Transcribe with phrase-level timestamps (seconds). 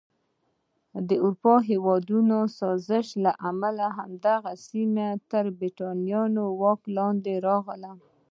[1.07, 3.85] د اروپایي هېوادونو سازشونو له امله
[4.27, 6.17] دغه سیمه تر بریتانوي
[6.61, 7.91] ولکې لاندې راغله.